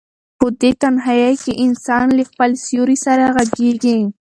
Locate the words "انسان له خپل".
1.65-2.51